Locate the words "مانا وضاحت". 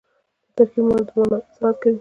0.87-1.75